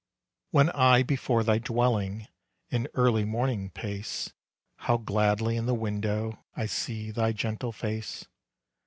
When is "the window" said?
5.67-6.43